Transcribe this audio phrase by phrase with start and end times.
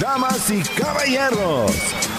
[0.00, 1.70] Damas y caballeros,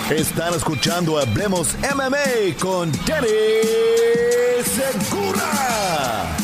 [0.09, 3.27] están escuchando Hablemos MMA con Danny
[4.63, 6.37] Segura.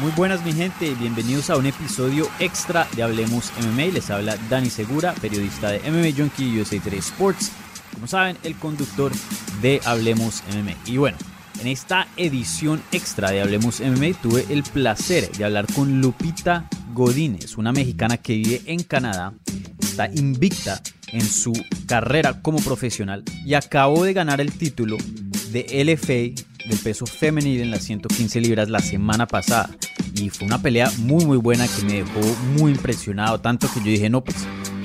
[0.00, 3.92] Muy buenas mi gente, bienvenidos a un episodio extra de Hablemos MMA.
[3.92, 7.52] Les habla Dani Segura, periodista de MMA Junkie USA 3 Sports.
[7.94, 9.12] Como saben, el conductor
[9.62, 10.74] de Hablemos MMA.
[10.86, 11.16] Y bueno,
[11.60, 17.56] en esta edición extra de Hablemos MMA tuve el placer de hablar con Lupita Godínez,
[17.56, 19.32] una mexicana que vive en Canadá,
[20.06, 21.52] invicta en su
[21.86, 24.96] carrera como profesional y acabó de ganar el título
[25.52, 29.70] de LFA del peso femenil en las 115 libras la semana pasada.
[30.14, 32.20] Y fue una pelea muy muy buena que me dejó
[32.56, 34.36] muy impresionado, tanto que yo dije, no, pues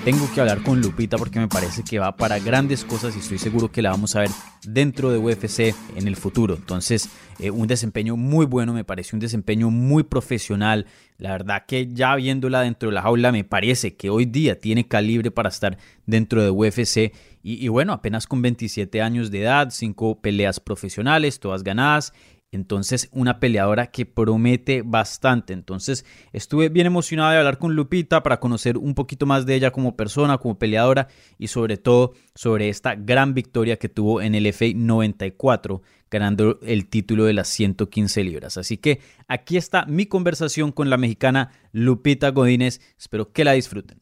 [0.05, 3.39] tengo que hablar con Lupita porque me parece que va para grandes cosas y estoy
[3.39, 4.29] seguro que la vamos a ver
[4.63, 6.53] dentro de UFC en el futuro.
[6.53, 10.85] Entonces, eh, un desempeño muy bueno, me parece un desempeño muy profesional.
[11.17, 14.87] La verdad que ya viéndola dentro de la jaula me parece que hoy día tiene
[14.87, 17.11] calibre para estar dentro de UFC.
[17.41, 22.13] Y, y bueno, apenas con 27 años de edad, 5 peleas profesionales, todas ganadas
[22.55, 25.53] entonces, una peleadora que promete bastante.
[25.53, 29.71] Entonces, estuve bien emocionado de hablar con Lupita para conocer un poquito más de ella
[29.71, 34.51] como persona, como peleadora y sobre todo sobre esta gran victoria que tuvo en el
[34.53, 38.57] FA 94, ganando el título de las 115 libras.
[38.57, 42.79] Así que aquí está mi conversación con la mexicana Lupita Godínez.
[42.97, 43.99] Espero que la disfruten.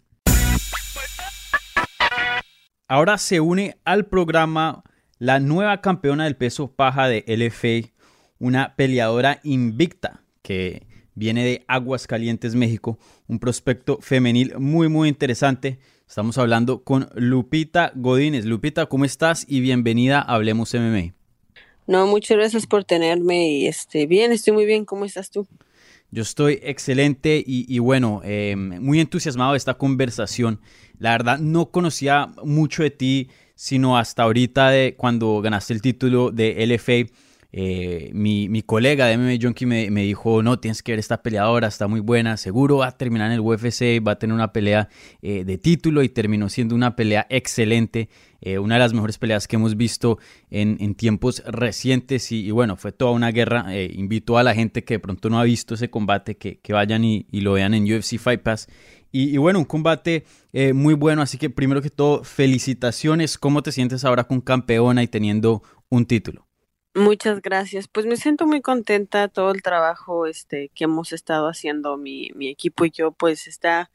[2.88, 4.84] Ahora se une al programa
[5.18, 7.93] la nueva campeona del peso paja de LFA
[8.40, 10.86] una peleadora invicta que
[11.16, 12.98] viene de Aguascalientes, México,
[13.28, 15.80] un prospecto femenil muy, muy interesante.
[16.08, 18.46] Estamos hablando con Lupita Godínez.
[18.46, 19.46] Lupita, ¿cómo estás?
[19.48, 21.14] Y bienvenida a Hablemos MMA.
[21.86, 24.86] No, muchas gracias por tenerme y este, bien, estoy muy bien.
[24.86, 25.48] ¿Cómo estás tú?
[26.12, 30.62] Yo estoy excelente y, bueno, em, muy entusiasmado de esta conversación.
[31.00, 36.30] La verdad, no conocía mucho de ti, sino hasta ahorita de cuando ganaste el título
[36.30, 37.12] de LFA
[37.56, 41.88] eh, mi, colega de MMA Junkie me, dijo, no, tienes que ver esta peleadora, está
[41.88, 44.90] muy buena, seguro va a terminar en el UFC, va a tener una pelea
[45.22, 48.10] eh, de título y terminó siendo una pelea excelente,
[48.42, 50.18] eh, una de las mejores peleas que hemos visto
[50.50, 53.68] en, tiempos recientes y, bueno, fue toda una guerra.
[53.76, 57.28] invito a la gente que de pronto no ha visto ese combate que, vayan y,
[57.32, 58.68] lo vean en UFC Fight Pass.
[59.12, 60.26] Y bueno, un combate
[60.74, 65.08] muy bueno, así que primero que todo, felicitaciones, ¿cómo te sientes ahora con campeona y
[65.08, 66.48] teniendo un título?
[66.96, 67.88] Muchas gracias.
[67.88, 69.28] Pues me siento muy contenta.
[69.28, 73.90] Todo el trabajo este, que hemos estado haciendo mi, mi equipo y yo, pues está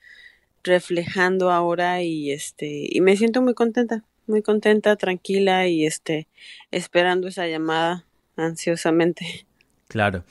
[0.64, 6.26] reflejando ahora y este y me siento muy contenta, muy contenta, tranquila y este
[6.70, 8.04] esperando esa llamada
[8.36, 9.46] ansiosamente.
[9.88, 10.24] Claro.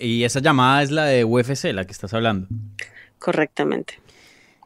[0.00, 2.48] Y esa llamada es la de UFC, la que estás hablando.
[3.18, 4.00] Correctamente.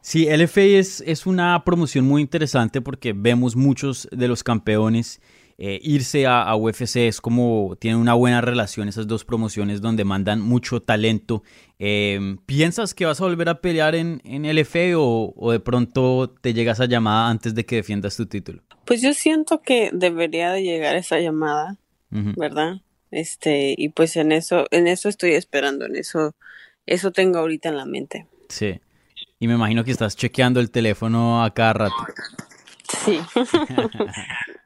[0.01, 5.19] Sí, LFA es, es una promoción muy interesante porque vemos muchos de los campeones
[5.59, 10.39] eh, irse a, UFC es como tiene una buena relación esas dos promociones donde mandan
[10.39, 11.41] mucho talento.
[11.79, 16.29] Em, ¿Piensas que vas a volver a pelear en, en LF o, o, de pronto
[16.41, 18.61] te llega esa llamada antes de que defiendas tu título?
[18.85, 21.77] Pues yo siento que debería de llegar esa llamada,
[22.09, 22.81] ¿verdad?
[23.11, 26.35] Este, y pues en eso, en eso estoy esperando, en eso,
[26.85, 28.27] eso tengo ahorita en la mente.
[28.49, 28.79] Sí.
[29.39, 31.95] Y me imagino que estás chequeando el teléfono a cada rato.
[33.05, 33.19] Sí.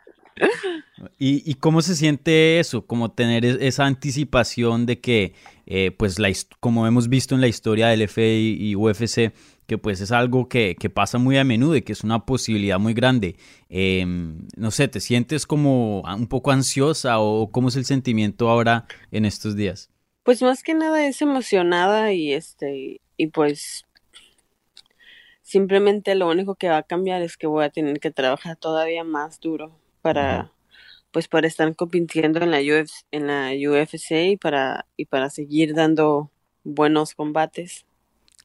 [1.18, 2.86] ¿Y, cómo se siente eso?
[2.86, 5.34] Como tener esa anticipación de que,
[5.66, 9.34] eh, pues, la, como hemos visto en la historia del FA y UFC,
[9.72, 12.94] que pues es algo que, pasa muy a menudo y que es una posibilidad muy
[12.94, 13.38] grande.
[13.70, 18.86] Em, no sé, ¿te sientes como un poco ansiosa o cómo es el sentimiento ahora
[19.12, 19.90] en estos días?
[20.24, 23.86] Pues más que nada es emocionada y este, y pues
[25.42, 29.06] simplemente lo único que va a cambiar es que voy a tener que trabajar todavía
[29.06, 30.52] más duro para
[31.12, 35.74] pues para estar compitiendo en la UFC, en la UFC y para y para seguir
[35.74, 36.32] dando
[36.64, 37.86] buenos combates.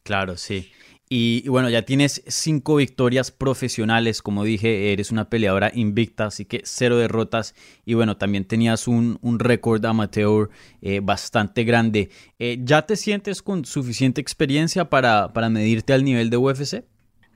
[0.03, 0.71] Claro, sí.
[1.09, 6.63] Y, bueno, ya tienes cinco victorias profesionales, como dije, eres una peleadora invicta, así que
[6.65, 7.55] cero derrotas.
[7.85, 10.51] Y bueno, también tenías un, un récord amateur
[10.83, 12.11] eh, bastante grande.
[12.41, 16.85] Eh, ¿Ya te sientes con suficiente experiencia para, para medirte al nivel de UFC?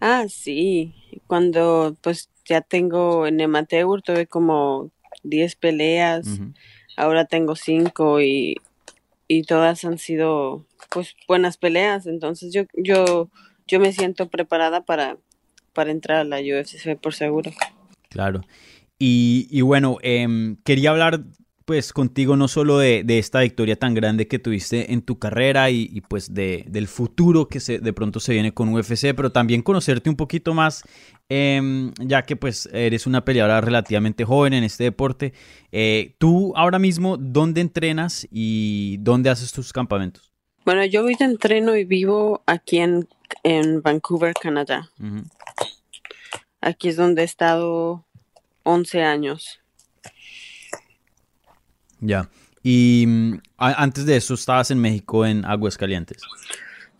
[0.01, 0.95] Ah, sí,
[1.29, 4.91] cuando pues ya tengo en amateur, tuve como
[5.23, 6.41] 10 peleas,
[6.97, 8.57] ahora tengo 5 y,
[9.29, 13.31] y todas han sido pues buenas peleas, entonces yo, yo,
[13.69, 15.17] yo me siento preparada para,
[15.73, 17.53] para entrar a la UFC por seguro.
[18.09, 18.41] Claro.
[18.99, 21.23] Y, y bueno, em, quería hablar
[21.71, 25.71] pues contigo no solo de, de esta victoria tan grande que tuviste en tu carrera
[25.71, 29.31] y, y, pues de, del futuro que se, de pronto se viene con UFC, pero
[29.31, 30.83] también conocerte un poquito más,
[31.29, 35.33] em, ya que pues eres una peleadora relativamente joven en este deporte.
[35.71, 40.33] Eh, tú ahora mismo, ¿dónde entrenas y dónde haces tus campamentos?
[40.65, 43.07] Bueno, yo ahorita entreno y vivo aquí en,
[43.45, 44.91] en Vancouver, Canadá.
[46.61, 48.05] Aquí es donde he estado
[48.65, 49.60] 11 años.
[52.01, 52.29] Ya.
[52.63, 56.23] Y mm, antes de eso estabas en México en Aguascalientes.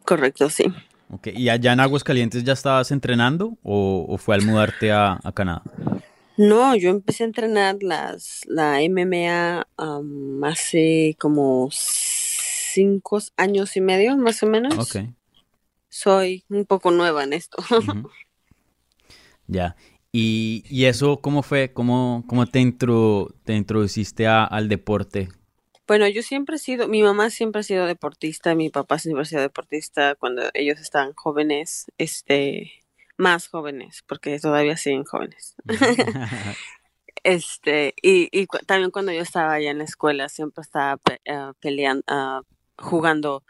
[0.05, 0.65] Correcto, sí.
[1.11, 5.33] Ok, ¿Y allá en Aguascalientes ya estabas entrenando o, o fue al mudarte a, a
[5.33, 5.63] Canadá?
[6.37, 9.67] No, yo empecé a entrenar las, la MMA
[10.43, 14.79] hace como cinco años y medio, más o menos.
[14.79, 15.05] Ok.
[15.91, 17.63] Soy un poco nueva en esto.
[19.53, 19.75] Ya.
[20.13, 21.73] ¿Y, y eso cómo fue?
[21.73, 25.29] ¿Cómo, cómo te, intro, te introduciste a- al deporte?
[25.87, 29.25] Bueno, yo siempre he sido, mi mamá siempre ha sido deportista, mi papá siempre ha
[29.25, 32.73] sido deportista cuando ellos estaban jóvenes, este,
[33.17, 35.55] más jóvenes, porque todavía siguen jóvenes.
[37.23, 41.21] Este, y, y cu- también cuando yo estaba allá en la escuela, siempre estaba pe-
[41.29, 42.41] ah, peleando, ah,
[42.79, 43.43] jugando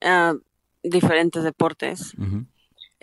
[0.00, 0.34] ah,
[0.82, 2.14] diferentes deportes.
[2.14, 2.46] Ujú.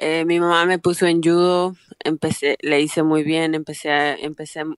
[0.02, 1.76] Eh, mi mamá me puso en judo,
[2.06, 4.78] empecé, le hice muy bien, empecé a, empecé, em,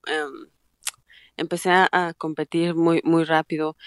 [1.38, 3.78] empecé a, competir muy, muy rápido,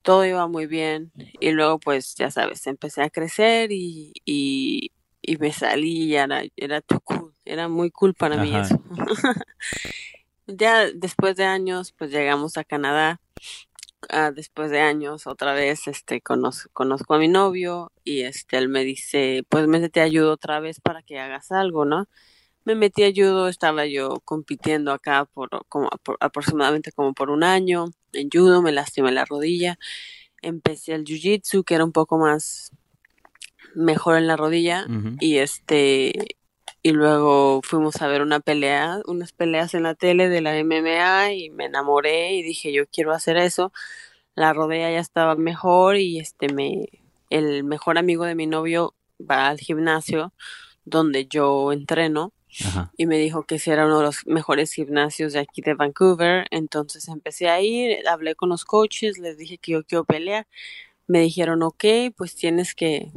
[0.00, 5.36] todo iba muy bien y luego pues ya sabes, empecé a crecer y, y, y
[5.36, 8.64] me salí y era, era too cool, era muy cool para mí Ajá.
[8.64, 8.82] eso.
[10.48, 13.20] Ya después de años pues llegamos a Canadá
[14.10, 18.68] ah, después de años otra vez este conozco, conozco a mi novio y este él
[18.68, 22.06] me dice pues métete a judo otra vez para que hagas algo no
[22.64, 27.42] me metí a judo estaba yo compitiendo acá por como por- aproximadamente como por un
[27.44, 29.78] año en judo me lastimé la rodilla
[30.42, 32.70] empecé el jiu jitsu que era un poco más
[33.74, 34.84] mejor en la rodilla
[35.20, 36.36] y este
[36.82, 41.32] y luego fuimos a ver una pelea, unas peleas en la tele de la MMA
[41.32, 43.72] y me enamoré y dije yo quiero hacer eso.
[44.34, 46.88] La rodilla ya estaba mejor y este me
[47.30, 50.32] el mejor amigo de mi novio va al gimnasio
[50.84, 52.32] donde yo entreno
[52.64, 52.92] Ajá.
[52.96, 56.46] y me dijo que ese era uno de los mejores gimnasios de aquí de Vancouver.
[56.50, 60.46] Entonces empecé a ir, hablé con los coaches, les dije que yo quiero pelear.
[61.06, 61.84] Me dijeron, ok,
[62.16, 63.10] pues tienes que,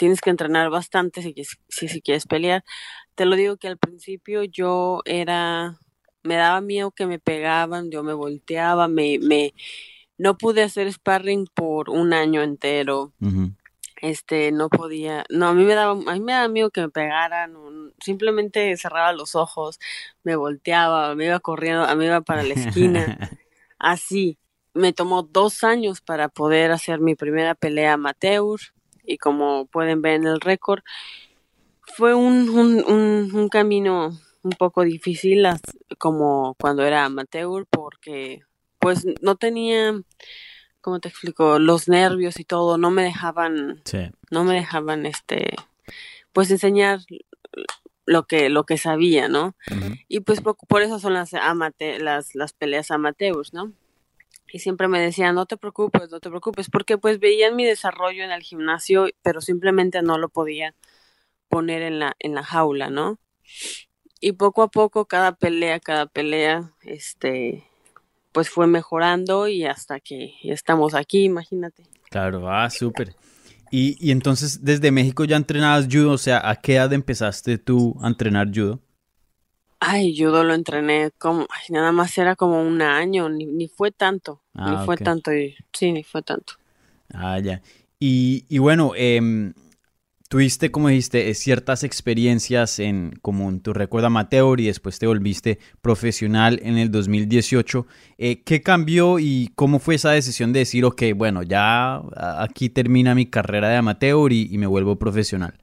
[0.00, 2.64] tienes que entrenar bastante si, quieres- si, si quieres pelear.
[3.14, 5.78] Te lo digo que al principio yo era,
[6.22, 9.52] me daba miedo que me pegaban, yo me volteaba, me, me,
[10.16, 13.12] no pude hacer sparring por un año entero.
[14.00, 16.88] Este no podía no a mí me daba a mí me daba miedo que me
[16.88, 17.54] pegaran
[18.02, 19.78] simplemente cerraba los ojos
[20.24, 23.18] me volteaba me iba corriendo me iba para la esquina.
[23.78, 24.38] Así
[24.72, 28.58] me tomó dos años para poder hacer mi primera pelea amateur
[29.04, 30.82] y como pueden ver en el récord
[31.96, 34.10] fue un, un, un, un camino
[34.42, 35.46] un poco difícil
[35.98, 38.40] como cuando era amateur porque
[38.78, 40.00] pues no tenía
[40.80, 41.58] ¿cómo te explico?
[41.58, 44.10] Los nervios y todo no me dejaban Sí.
[44.30, 45.54] no me dejaban este
[46.32, 47.00] pues enseñar
[48.06, 49.54] lo que lo que sabía no
[50.08, 53.72] y pues por, por eso son las amate las las peleas amateurs no
[54.52, 58.24] y siempre me decían no te preocupes no te preocupes porque pues veían mi desarrollo
[58.24, 60.74] en el gimnasio pero simplemente no lo podía
[61.48, 63.18] poner en la en la jaula no
[64.20, 67.64] y poco a poco cada pelea cada pelea este
[68.32, 73.14] pues fue mejorando y hasta que estamos aquí imagínate Claro, ah, súper.
[73.70, 77.96] Y, y entonces, desde México ya entrenabas judo, o sea, ¿a qué edad empezaste tú
[78.02, 78.80] a entrenar judo?
[79.80, 83.90] Ay, judo lo entrené como, ay, nada más era como un año, ni, ni fue
[83.90, 85.02] tanto, Ah, ni fue ok.
[85.02, 86.54] tanto, y, sí, ni fue tanto.
[87.12, 87.62] Ah, ya.
[87.98, 89.52] Y, y bueno, em,
[90.28, 95.06] tuviste, como dijiste, eh, ciertas experiencias en como en tu récord amateur y después te
[95.06, 97.86] volviste profesional en el 2018.
[98.18, 102.02] Eh, ¿qué cambió y cómo fue esa decisión de decir, ok, bueno, ya
[102.38, 105.54] aquí termina mi carrera de amateur y, y me vuelvo profesional?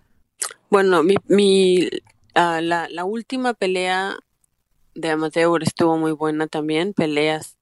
[0.70, 1.90] Bueno, mi, mi,
[2.38, 4.18] ah, la, la última pelea
[4.96, 7.58] de amateur estuvo muy buena también, peleas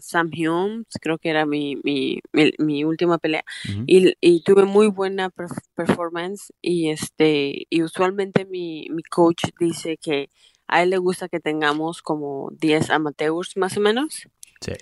[0.00, 2.20] Sam Humes, creo que era mi, mi,
[2.58, 3.44] mi, última pelea,
[3.86, 5.30] y, y, tuve muy buena
[5.74, 10.30] performance y este y usualmente mi, mi coach dice que
[10.68, 14.28] a él le gusta que tengamos como 10 amateurs más o menos.
[14.60, 14.72] Sí.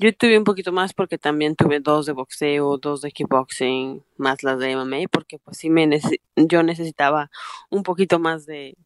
[0.00, 4.44] Yo tuve un poquito más porque también tuve dos de boxeo, dos de kickboxing, más
[4.44, 5.88] las de MMA, porque pues sí me
[6.36, 7.30] yo necesitaba
[7.68, 8.76] un poquito más de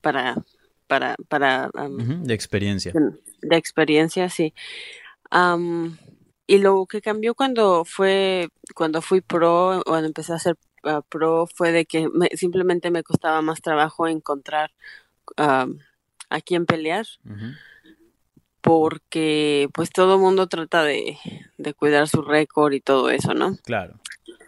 [0.00, 0.36] para
[0.86, 2.92] para para de experiencia.
[3.42, 4.54] De, experiencia, sí.
[6.46, 10.56] y lo que cambió cuando fue cuando fui pro, cuando empecé a ser
[11.10, 14.72] pro, fue de que simplemente me costaba más trabajo encontrar
[15.36, 17.06] a quién pelear
[18.68, 21.16] porque pues todo el mundo trata de,
[21.78, 23.56] cuidar su récord y todo eso, ¿no?
[23.64, 23.98] Claro.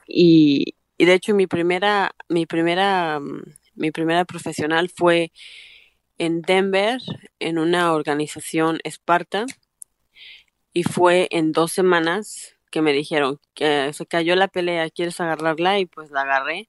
[0.06, 3.18] Y, y, de hecho mi primera, mi primera,
[3.74, 5.32] mi primera profesional fue
[6.18, 7.00] en Denver,
[7.38, 9.46] en una organización Esparta,
[10.74, 15.78] y fue en dos semanas que me dijeron que se cayó la pelea, ¿quieres agarrarla?
[15.78, 16.68] Y pues la agarré.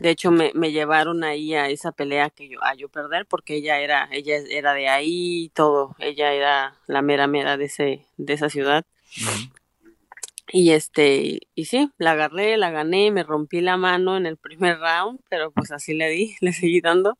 [0.00, 3.56] De hecho, me, me, llevaron ahí a esa pelea que yo, a yo perder, porque
[3.56, 5.96] ella era, ella era de ahí y todo.
[5.98, 8.84] Ella era la mera mera de ese, de esa ciudad.
[10.52, 14.78] Y este, y sí, la agarré, la gané, me rompí la mano en el primer
[14.78, 17.18] round, pero pues así le di, le seguí dando.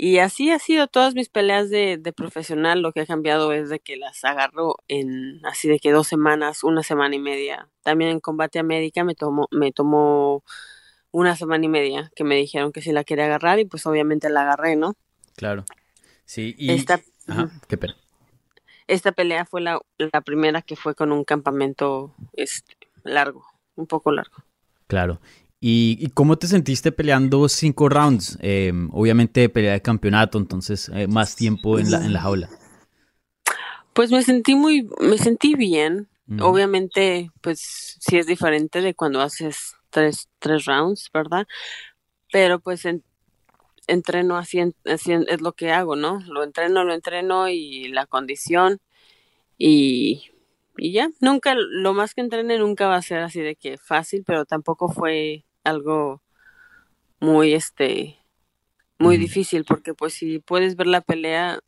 [0.00, 2.80] Y así ha sido todas mis peleas de, de profesional.
[2.82, 6.62] Lo que ha cambiado es de que las agarro en así de que dos semanas,
[6.62, 7.68] una semana y media.
[7.82, 10.44] También en combate América me tomó, me tomó
[11.10, 14.28] una semana y media que me dijeron que si la quería agarrar y pues obviamente
[14.30, 14.94] la agarré, ¿no?
[15.36, 15.64] Claro.
[16.24, 16.70] Sí, y...
[16.70, 17.96] Esta, Ajá, qué pena.
[18.86, 22.74] Esta pelea fue la, la, primera que fue con un campamento este,
[23.04, 23.44] largo,
[23.76, 24.36] un poco largo.
[24.86, 25.20] Claro.
[25.60, 28.38] ¿Y, cómo te sentiste peleando cinco rounds?
[28.40, 32.48] Eh, obviamente pelea de campeonato, entonces eh, más tiempo en la, en la jaula.
[33.92, 36.08] Pues me sentí muy, me sentí bien.
[36.40, 41.46] Obviamente, pues sí es diferente de cuando haces tres, tres rounds, ¿verdad?
[42.32, 42.86] Pero pues
[43.86, 46.20] entreno así, así, es lo que hago, ¿no?
[46.26, 48.80] Lo entreno, lo entreno y la condición
[49.56, 50.30] y,
[50.76, 54.24] y ya, nunca, lo más que entrene nunca va a ser así de que fácil,
[54.26, 56.22] pero tampoco fue algo
[57.20, 58.18] muy, este,
[58.98, 61.60] muy difícil, porque pues si puedes ver la pelea,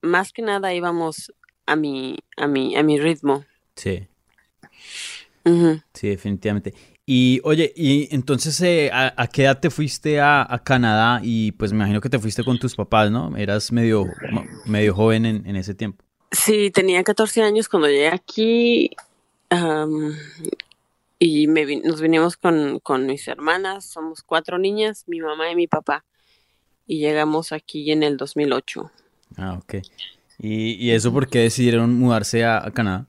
[0.00, 1.32] más que nada íbamos
[1.66, 3.44] a mi, a mi, a mi ritmo.
[3.74, 4.06] Sí.
[5.92, 6.72] Sí, definitivamente.
[7.06, 11.20] Y oye, y entonces, eh, ¿a, qué edad te fuiste a, Canadá?
[11.22, 13.36] Y pues me imagino que te fuiste con tus papás, ¿no?
[13.36, 14.06] Eras medio,
[14.64, 16.02] medio joven en, ese tiempo.
[16.30, 18.90] Sí, tenía 14 años cuando llegué aquí
[21.18, 25.66] y me, nos vinimos con, con mis hermanas, somos cuatro niñas, mi mamá y mi
[25.66, 26.04] papá.
[26.86, 28.90] Y llegamos aquí en el 2008.
[29.36, 29.74] Ah, ok.
[30.38, 33.06] ¿Y, y eso por qué decidieron mudarse a Canadá?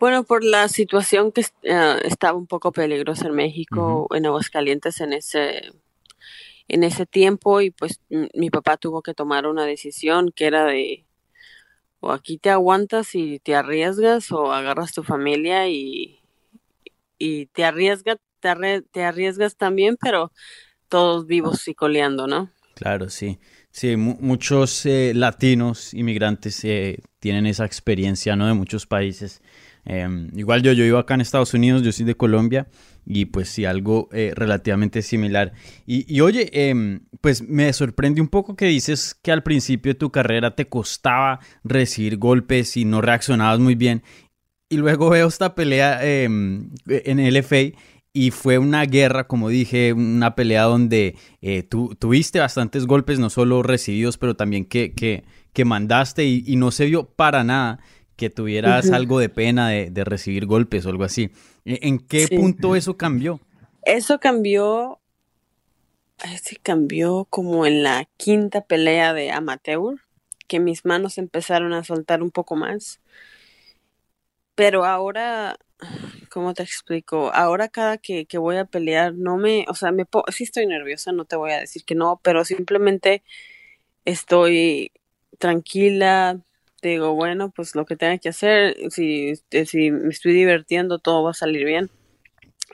[0.00, 5.12] Bueno, por la situación que eh, estaba un poco peligrosa en México, en Aguascalientes en
[5.12, 5.72] ese
[6.68, 8.00] en ese tiempo y pues
[8.34, 11.06] mi papá tuvo que tomar una decisión que era de
[12.00, 16.20] o aquí te aguantas y te arriesgas o agarras tu familia y,
[17.18, 20.32] y te arriesgas te, te arriesgas también, pero
[20.88, 22.50] todos vivos y coleando, ¿no?
[22.74, 23.38] Claro, sí.
[23.70, 28.46] Sí, muchos eh, latinos inmigrantes eh, tienen esa experiencia, ¿no?
[28.46, 29.42] De muchos países
[29.88, 32.68] Em, igual yo, yo vivo acá en Estados Unidos, yo soy de Colombia
[33.06, 35.54] y pues sí, algo eh, relativamente similar.
[35.86, 40.10] Y, oye, em, pues me sorprende un poco que dices que al principio de tu
[40.10, 44.02] carrera te costaba recibir golpes y no reaccionabas muy bien.
[44.68, 47.74] Y luego veo esta pelea em, en el FA
[48.12, 53.30] y fue una guerra, como dije, una pelea donde eh, tú tuviste bastantes golpes, no
[53.30, 57.80] solo recibidos, pero también que, que, que mandaste y, y no se vio para nada
[58.18, 61.30] que tuvieras algo de pena de, recibir golpes o algo así.
[61.64, 63.40] ¿E, ¿En qué punto eso cambió?
[63.84, 64.98] Eso cambió,
[66.24, 70.00] ese cambió como en la quinta pelea de amateur,
[70.48, 73.00] que mis manos empezaron a soltar un poco más.
[74.56, 75.56] Pero ahora,
[76.28, 77.30] ¿cómo te explico?
[77.32, 81.12] Ahora cada que, que voy a pelear, no me, o sea, me sí estoy nerviosa,
[81.12, 83.22] no te voy a decir que no, pero simplemente
[84.04, 84.90] estoy
[85.38, 86.40] tranquila,
[86.82, 91.24] digo, bueno, pues lo que tenga que hacer, si, este, si me estoy divirtiendo, todo
[91.24, 91.90] va a salir bien.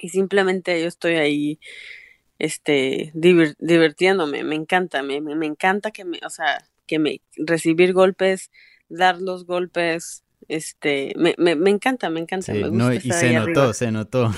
[0.00, 1.58] Y simplemente yo estoy ahí,
[2.38, 8.50] este, divirtiéndome, me encanta, me, me, encanta que me, o sea, que me, recibir golpes,
[8.88, 12.52] dar los golpes, este, me, me, me encanta, me encanta.
[12.52, 14.34] me gusta no, y se notó, se notó.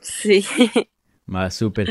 [0.00, 0.44] sí.
[1.32, 1.88] Va, súper.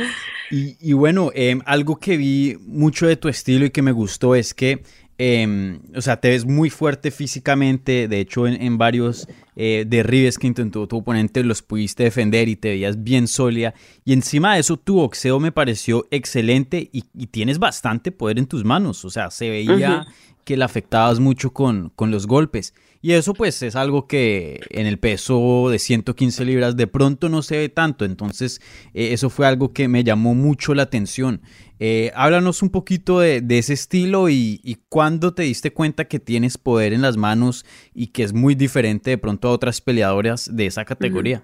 [0.52, 4.36] Y, y, bueno, em, algo que vi mucho de tu estilo y que me gustó
[4.36, 4.84] es que
[5.20, 8.08] em, o sea, te ves muy fuerte físicamente.
[8.08, 12.70] De hecho, en, varios eh, derribes que intentó tu oponente los pudiste defender y te
[12.70, 13.76] veías bien sólida.
[14.06, 18.66] Y encima de eso, tu boxeo me pareció excelente y, tienes bastante poder en tus
[18.66, 19.06] manos.
[19.06, 20.08] O sea, se veía
[20.44, 22.74] que le afectabas mucho con, con los golpes.
[23.02, 27.42] Y eso pues es algo que en el peso de 115 libras de pronto no
[27.42, 28.04] se ve tanto.
[28.04, 28.62] Entonces
[28.94, 31.42] eh, eso fue algo que me llamó mucho la atención.
[31.80, 36.58] Eh, háblanos un poquito de, ese estilo y, y cuándo te diste cuenta que tienes
[36.58, 40.66] poder en las manos y que es muy diferente de pronto a otras peleadoras de
[40.66, 41.42] esa categoría.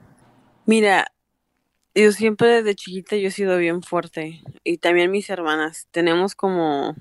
[0.66, 1.08] Mira,
[1.94, 5.88] yo siempre desde chiquita yo he sido bien fuerte y también mis hermanas.
[5.92, 6.96] Tenemos como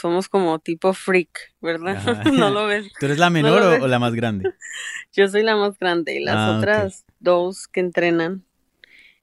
[0.00, 2.24] somos como tipo freak, ¿verdad?
[2.32, 2.90] no lo ves.
[2.98, 4.52] ¿Tú eres la menor o, la más grande?
[5.12, 8.44] Yo soy la más grande y las ah, otras dos que entrenan,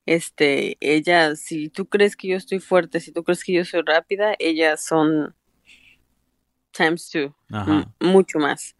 [0.05, 3.81] este, ellas, si tú crees que yo estoy fuerte, si tú crees que yo soy
[3.85, 5.35] rápida, ellas son
[6.71, 7.35] times two,
[7.99, 8.77] mucho más.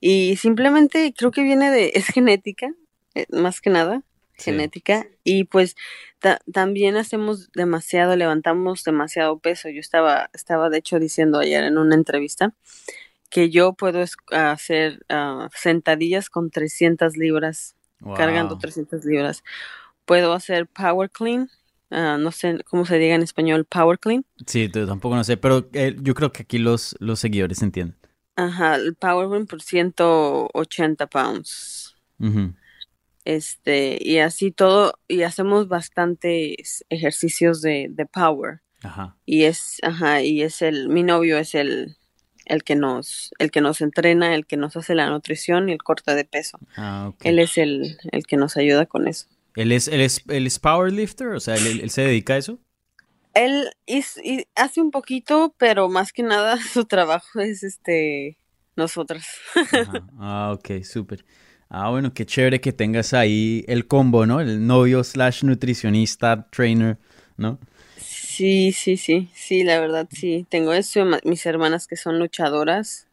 [0.00, 2.72] Y simplemente creo que viene de, es genética,
[3.14, 4.02] eh, más que nada
[4.36, 5.76] genética y pues
[6.52, 9.68] también hacemos demasiado, levantamos demasiado peso.
[9.68, 12.54] Yo estaba, estaba de hecho diciendo ayer en una entrevista
[13.30, 17.74] que yo puedo hacer ah, sentadillas con 300 libras,
[18.16, 19.42] cargando 300 libras.
[20.04, 21.50] Puedo hacer power clean,
[21.90, 24.24] ah, no sé cómo se diga en español, power clean.
[24.46, 27.96] Sí, tampoco no sé, pero eh, yo creo que aquí los, los seguidores entienden.
[28.36, 31.96] Ajá, el power clean por 180 pounds.
[33.24, 38.60] Este, y así todo, y hacemos bastantes ejercicios de, de power.
[38.82, 39.16] Ajá.
[39.24, 41.96] Y es, ajá, y es el, mi novio es el,
[42.44, 45.82] el que nos, el que nos entrena, el que nos hace la nutrición y el
[45.82, 46.58] corte de peso.
[46.76, 49.26] Ah, Él es el, el que nos ayuda con eso.
[49.56, 51.28] ¿Él es, él es, él es powerlifter?
[51.28, 52.58] O sea, ¿él, se dedica a eso?
[53.34, 53.70] Él
[54.54, 58.38] hace un poquito, pero más que nada su trabajo es este
[58.76, 59.26] nosotras.
[60.18, 61.24] Ah, ok, súper.
[61.68, 64.40] Ah, bueno, qué chévere que tengas ahí el combo, ¿no?
[64.40, 66.98] El novio slash nutricionista, trainer,
[67.36, 67.58] ¿no?
[67.96, 70.46] Sí, sí, sí, sí, la verdad sí.
[70.48, 73.08] Tengo eso, mis hermanas que son luchadoras.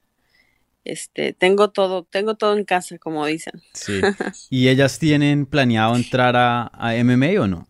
[0.84, 3.62] Este, tengo todo, tengo todo en casa, como dicen.
[3.74, 4.02] Sí.
[4.50, 7.68] ¿Y ellas tienen planeado entrar a, a MMA o no?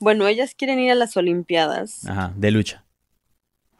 [0.00, 2.06] Bueno, ellas quieren ir a las Olimpiadas.
[2.06, 2.84] Ajá, de lucha.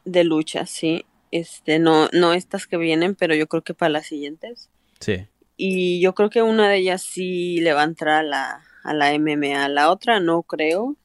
[0.05, 1.05] De lucha, sí.
[1.31, 4.71] Este, no, no estas que vienen, pero yo creo que para las siguientes.
[5.01, 5.27] Sí
[5.65, 8.95] y yo creo que una de ellas sí le va a entrar a la, a
[8.95, 10.97] la MMA, la otra no creo,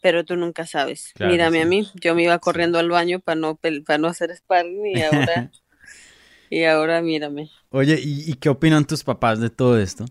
[0.00, 1.14] pero tú nunca sabes.
[1.20, 4.84] Mírame a mí, yo me iba corriendo al baño para no, para no hacer sparring
[4.86, 5.52] y ahora,
[6.50, 7.50] y ahora mírame.
[7.70, 10.06] Oye, ¿y qué opinan tus papás de todo esto?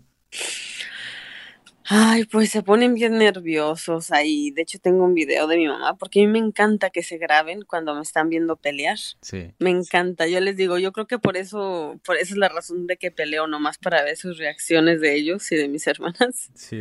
[1.84, 4.50] Ay, pues se ponen bien nerviosos ahí.
[4.50, 7.18] De hecho, tengo un video de mi mamá porque a mí me encanta que se
[7.18, 8.98] graben cuando me están viendo pelear.
[9.20, 9.52] Sí.
[9.58, 10.26] Me encanta.
[10.26, 13.10] Yo les digo, yo creo que por eso, por eso es la razón de que
[13.10, 16.50] peleo nomás para ver sus reacciones de ellos y de mis hermanas.
[16.54, 16.80] Sí.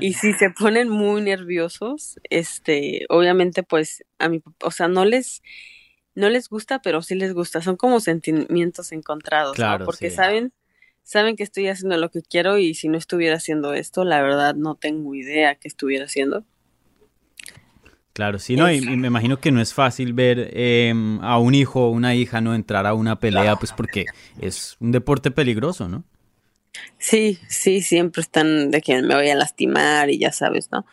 [0.00, 5.42] y si se ponen muy nerviosos, este, obviamente, pues a mi, o sea, no les,
[6.14, 7.62] no les gusta, pero sí les gusta.
[7.62, 9.84] Son como sentimientos encontrados, claro, ¿no?
[9.86, 10.52] Porque saben
[11.08, 14.54] saben que estoy haciendo lo que quiero y si no estuviera haciendo esto, la verdad
[14.54, 16.44] no tengo idea qué estuviera haciendo.
[18.12, 21.86] Claro, sí, no, y, me imagino que no es fácil ver em, a un hijo
[21.86, 24.04] o una hija no entrar a una pelea, pues porque
[24.38, 26.04] es un deporte peligroso, ¿no?
[26.98, 30.84] Sí, sí, siempre están de que me voy a lastimar y ya sabes, ¿no?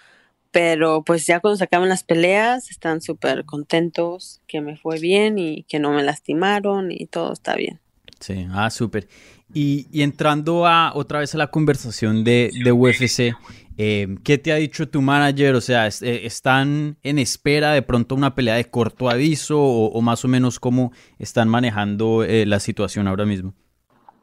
[0.52, 5.38] Pero pues ya cuando se acaban las peleas están súper contentos, que me fue bien
[5.40, 7.82] y que no me lastimaron y todo está bien.
[8.22, 9.08] Sí, ah, súper.
[9.54, 13.36] Y, entrando a otra vez a la conversación de, de UFC,
[13.78, 15.56] eh, ¿qué te ha dicho tu manager?
[15.56, 20.24] O sea, eh, ¿están en espera de pronto una pelea de corto aviso o, más
[20.24, 23.54] o menos cómo están manejando eh, la situación ahora mismo?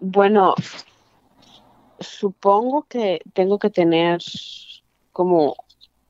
[0.01, 0.55] Bueno,
[2.01, 4.21] supongo que tengo que tener
[5.13, 5.55] como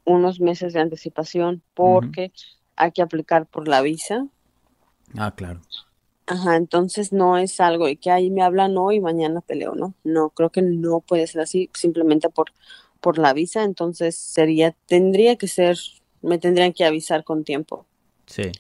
[0.04, 2.32] unos meses de anticipación porque
[2.76, 4.26] hay que aplicar por la visa.
[5.18, 5.60] Ah, claro.
[6.26, 9.94] Ajá, entonces no es algo de que ahí me hablan hoy y mañana peleo, ¿no?
[10.04, 12.52] No, creo que no puede ser así simplemente por,
[13.00, 15.76] por la visa, entonces sería, tendría que ser,
[16.22, 17.86] me tendrían que avisar con tiempo.
[18.26, 18.52] Sí.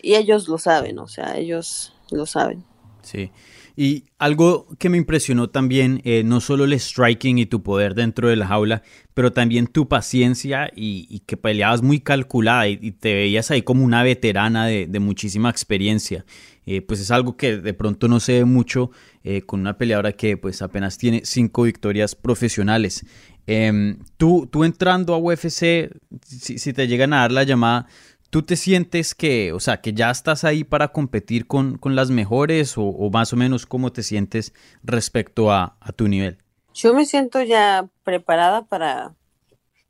[0.00, 2.64] Y ellos lo saben, o sea, ellos lo saben.
[3.02, 3.32] Sí.
[3.74, 8.28] Y algo que me impresionó también, eh, no solo el striking y tu poder dentro
[8.28, 8.82] de la jaula,
[9.14, 14.02] pero también tu paciencia y, que peleabas muy calculada y, te veías ahí como una
[14.02, 16.24] veterana de, muchísima experiencia.
[16.64, 18.92] Eh, pues es algo que de pronto no se ve mucho
[19.24, 23.04] eh, con una peleadora que pues apenas tiene cinco victorias profesionales.
[23.46, 25.90] Em, tú, tú entrando a UFC,
[26.24, 27.86] si, te llegan a dar la llamada,
[28.32, 32.76] ¿Tú te sientes que, o sea, que ya estás ahí para competir con, las mejores
[32.78, 36.38] o, más o menos cómo te sientes respecto a, tu nivel?
[36.72, 39.14] Yo me siento ya preparada para,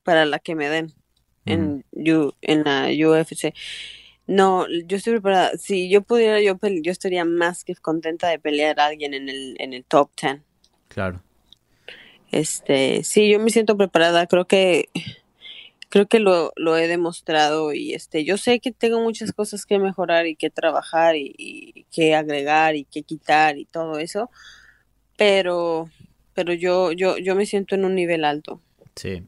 [0.02, 0.92] para la que me den
[1.44, 3.54] en, en la UFC.
[4.26, 5.52] No, yo estoy preparada.
[5.56, 9.54] Si yo pudiera, yo, yo estaría más que contenta de pelear a alguien en el,
[9.60, 10.40] en el top 10.
[10.88, 11.22] Claro.
[12.32, 14.26] Este, sí, yo me siento preparada.
[14.26, 14.88] Creo que
[15.92, 19.78] creo que lo, lo he demostrado y este, yo sé que tengo muchas cosas que
[19.78, 24.30] mejorar y que trabajar y, y que agregar y que quitar y todo eso,
[25.18, 25.90] pero,
[26.32, 28.62] pero yo, yo, yo me siento en un nivel alto.
[28.96, 29.22] Sí.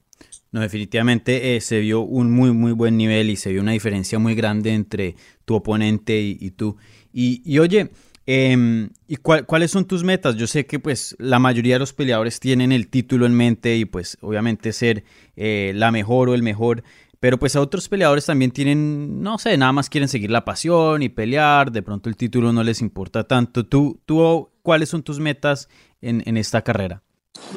[0.52, 4.18] No, definitivamente eh, se vio un muy, muy buen nivel y se vio una diferencia
[4.18, 6.78] muy grande entre tu oponente y, tú.
[7.12, 7.90] Y, oye,
[8.26, 10.36] em, ¿y cuáles son tus metas?
[10.36, 13.84] Yo sé que pues la mayoría de los peleadores tienen el título en mente y
[13.84, 15.04] pues obviamente ser
[15.36, 16.82] eh, la mejor o el mejor,
[17.20, 21.02] pero pues a otros peleadores también tienen, no sé, nada más quieren seguir la pasión
[21.02, 23.66] y pelear, de pronto el título no les importa tanto.
[23.66, 25.68] ¿Tú, tú cuáles son tus metas
[26.02, 27.02] en, en esta carrera?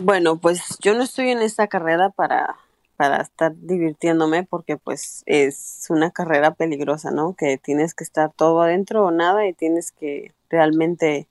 [0.01, 2.55] Bueno, pues yo no estoy en esta carrera para
[2.97, 7.35] para estar divirtiéndome porque pues es una carrera peligrosa, ¿no?
[7.35, 11.27] Que tienes que estar todo adentro o nada y tienes que realmente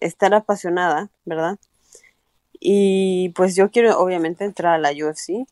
[0.00, 1.58] estar apasionada, ¿verdad?
[2.58, 5.46] Y pues yo quiero obviamente entrar a la UFC,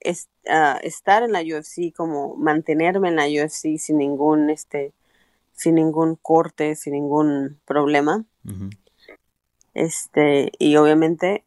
[0.00, 4.92] estar en la UFC como mantenerme en la UFC sin ningún este
[5.54, 8.24] sin ningún corte, sin ningún problema.
[9.72, 11.44] Este, y obviamente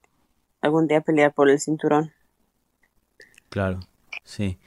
[0.61, 2.11] algún día pelear por el cinturón.
[3.49, 3.79] Claro,
[4.23, 4.57] sí.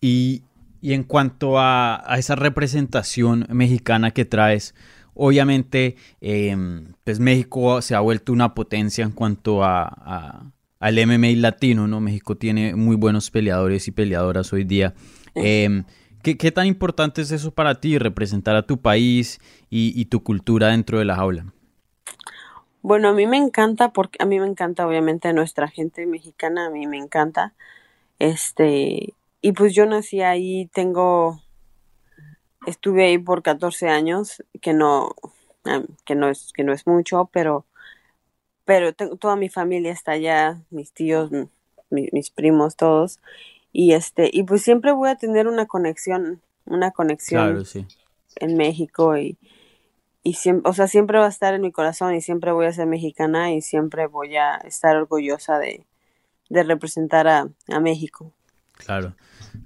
[0.00, 0.42] Y,
[0.82, 4.74] en cuanto a, esa representación mexicana que traes,
[5.14, 11.86] obviamente, em, pues México se ha vuelto una potencia en cuanto a, al MMA latino,
[11.86, 12.00] ¿no?
[12.00, 14.92] México tiene muy buenos peleadores y peleadoras hoy día.
[15.34, 15.84] Em,
[16.22, 20.68] ¿qué, tan importante es eso para ti, representar a tu país y, y tu cultura
[20.68, 21.46] dentro de la jaula?
[22.82, 26.70] Bueno, a mí me encanta, porque a mí me encanta obviamente nuestra gente mexicana, a
[26.70, 27.54] mí me encanta.
[28.18, 31.42] Este, y pues yo nací ahí, tengo,
[32.66, 35.14] estuve ahí por 14 años, que no,
[36.04, 37.66] que no es, que no es mucho, pero,
[38.64, 41.30] pero toda mi familia está allá, mis tíos,
[41.90, 43.20] mis primos, todos,
[43.72, 47.64] y este, y pues siempre voy a tener una conexión, una conexión
[48.36, 49.36] en México y,
[50.22, 52.72] y siempre, o sea, siempre va a estar en mi corazón y siempre voy a
[52.72, 55.84] ser mexicana y siempre voy a estar orgullosa de,
[56.48, 57.48] de representar a,
[57.80, 58.32] México.
[58.72, 59.14] Claro.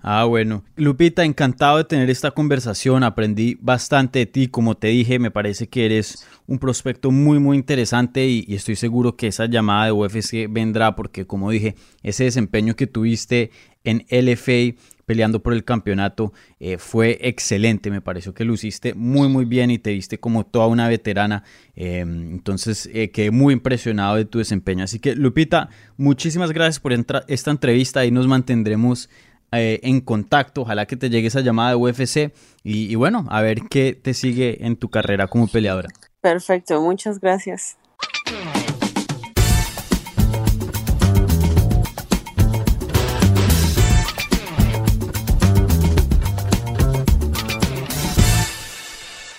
[0.03, 0.65] Ah, bueno.
[0.77, 3.03] Lupita, encantado de tener esta conversación.
[3.03, 4.49] Aprendí bastante de ti.
[4.49, 8.77] Como te dije, me parece que eres un prospecto muy, muy interesante y, y, estoy
[8.77, 13.51] seguro que esa llamada de UFC vendrá porque, como dije, ese desempeño que tuviste
[13.85, 14.75] en LFA
[15.09, 17.91] peleando por el campeonato eh, fue excelente.
[17.91, 21.45] Me pareció que luciste muy muy bien y te viste como toda una veterana.
[21.75, 24.85] Em, entonces eh, quedé muy impresionado de tu desempeño.
[24.85, 29.09] Así que Lupita, muchísimas gracias por esta entrevista y nos mantendremos
[29.51, 30.61] eh, en contacto.
[30.61, 34.67] Ojalá que te llegue esa llamada de UFC y bueno, a ver qué te sigue
[34.67, 35.89] en tu carrera como peleadora.
[36.21, 37.79] Perfecto, muchas gracias.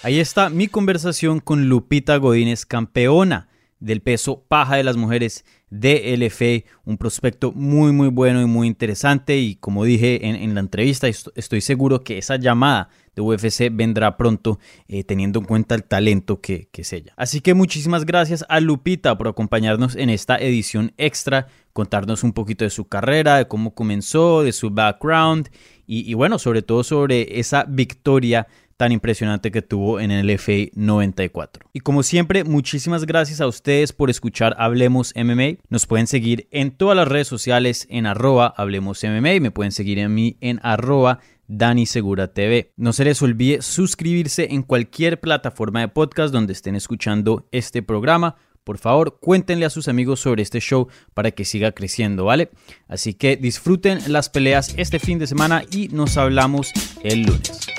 [0.02, 3.50] Ahí está mi conversación con Lupita Godínez, campeona
[3.82, 8.68] del peso paja de las mujeres de LFA, un prospecto muy muy bueno y muy
[8.68, 14.16] interesante y como dije en, la entrevista estoy seguro que esa llamada de UFC vendrá
[14.16, 14.58] pronto
[14.88, 17.14] eh, teniendo en cuenta el talento que, es ella.
[17.18, 22.64] Así que muchísimas gracias a Lupita por acompañarnos en esta edición extra, contarnos un poquito
[22.64, 25.50] de su carrera, de cómo comenzó, de su background
[25.92, 28.46] y bueno, sobre todo sobre esa victoria
[28.80, 31.66] tan impresionante que tuvo en el FA 94.
[31.74, 35.58] Y como siempre, muchísimas gracias a ustedes por escuchar Hablemos MMA.
[35.68, 39.42] Nos pueden seguir en todas las redes sociales en arroba Hablemos MMA.
[39.42, 42.72] Me pueden seguir en mí en arroba Dani Segura TV.
[42.78, 48.38] No se les olvide suscribirse en cualquier plataforma de podcast donde estén escuchando este programa.
[48.64, 52.50] Por favor, cuéntenle a sus amigos sobre este show para que siga creciendo, ¿vale?
[52.88, 56.72] Así que disfruten las peleas este fin de semana y nos hablamos
[57.04, 57.79] el lunes.